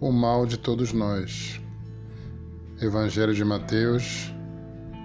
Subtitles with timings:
[0.00, 1.60] o mal de todos nós.
[2.80, 4.32] Evangelho de Mateus,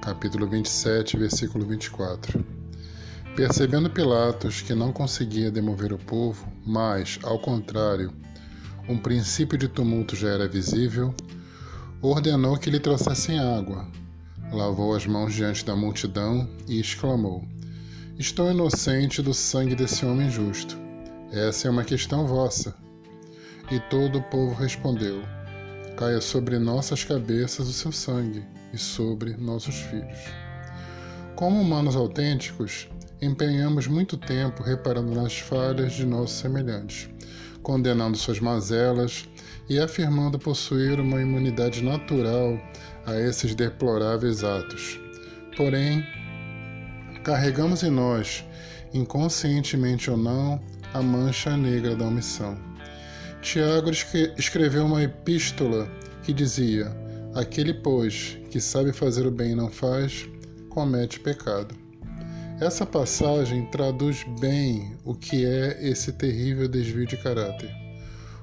[0.01, 2.43] capítulo 27, versículo 24.
[3.35, 8.11] Percebendo Pilatos que não conseguia demover o povo, mas, ao contrário,
[8.87, 11.13] um princípio de tumulto já era visível,
[12.01, 13.87] ordenou que lhe trouxessem água.
[14.51, 17.47] Lavou as mãos diante da multidão e exclamou:
[18.17, 20.75] Estou inocente do sangue desse homem justo.
[21.31, 22.75] Essa é uma questão vossa.
[23.71, 25.21] E todo o povo respondeu:
[25.95, 30.19] Caia sobre nossas cabeças o seu sangue e sobre nossos filhos.
[31.35, 32.89] Como humanos autênticos,
[33.21, 37.09] empenhamos muito tempo reparando nas falhas de nossos semelhantes,
[37.61, 39.29] condenando suas mazelas
[39.69, 42.59] e afirmando possuir uma imunidade natural
[43.05, 44.99] a esses deploráveis atos.
[45.55, 46.03] Porém,
[47.23, 48.43] carregamos em nós,
[48.93, 50.59] inconscientemente ou não,
[50.91, 52.68] a mancha negra da omissão.
[53.41, 53.89] Tiago
[54.37, 55.89] escreveu uma epístola
[56.23, 56.91] que dizia:
[57.33, 60.27] Aquele, pois, que sabe fazer o bem e não faz,
[60.69, 61.73] comete pecado.
[62.59, 67.71] Essa passagem traduz bem o que é esse terrível desvio de caráter.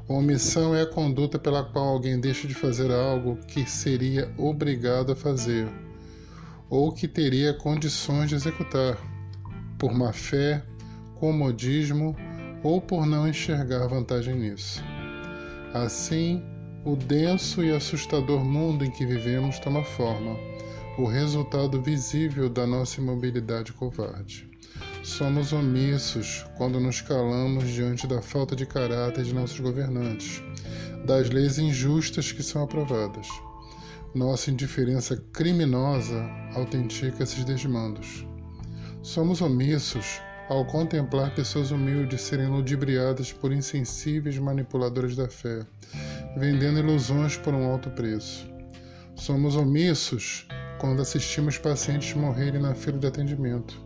[0.08, 5.16] Omissão é a conduta pela qual alguém deixa de fazer algo que seria obrigado a
[5.16, 5.68] fazer,
[6.70, 8.96] ou que teria condições de executar,
[9.76, 10.64] por má fé,
[11.16, 12.16] comodismo
[12.66, 14.82] ou por não enxergar vantagem nisso.
[15.72, 16.42] Assim,
[16.84, 20.36] o denso e assustador mundo em que vivemos toma forma
[20.98, 24.50] o resultado visível da nossa imobilidade covarde.
[25.04, 30.42] Somos omissos quando nos calamos diante da falta de caráter de nossos governantes,
[31.06, 33.28] das leis injustas que são aprovadas.
[34.12, 36.20] Nossa indiferença criminosa
[36.52, 38.26] autentica esses desmandos.
[39.02, 45.66] Somos omissos ao contemplar pessoas humildes serem ludibriadas por insensíveis manipuladores da fé,
[46.36, 48.48] vendendo ilusões por um alto preço.
[49.16, 50.46] Somos omissos
[50.78, 53.80] quando assistimos pacientes morrerem na fila de atendimento.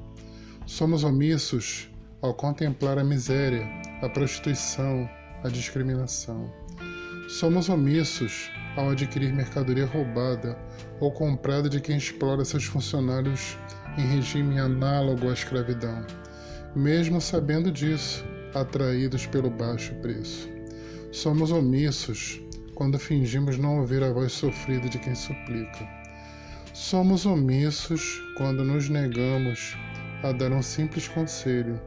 [0.66, 1.88] Somos omissos
[2.20, 3.66] ao contemplar a miséria,
[4.02, 5.08] a prostituição,
[5.42, 6.52] a discriminação.
[7.28, 10.58] Somos omissos ao adquirir mercadoria roubada
[11.00, 13.56] ou comprada de quem explora seus funcionários
[13.96, 16.04] em regime análogo à escravidão,
[16.74, 20.48] mesmo sabendo disso, atraídos pelo baixo preço.
[21.12, 22.40] Somos omissos
[22.74, 25.86] quando fingimos não ouvir a voz sofrida de quem suplica
[26.72, 29.76] Somos omissos quando nos negamos
[30.22, 31.78] a dar um simples conselho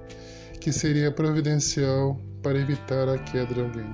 [0.61, 3.91] que seria providencial para evitar a queda de alguém.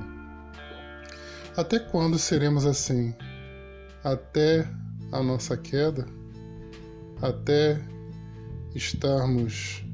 [1.55, 3.16] Até quando seremos assim?
[4.03, 4.67] Até
[5.11, 6.05] a nossa queda?
[7.22, 7.79] Até
[8.75, 9.85] estarmos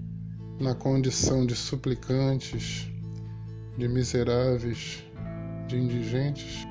[0.60, 2.90] na condição de suplicantes,
[3.78, 5.06] de miseráveis,
[5.68, 6.66] de indigentes,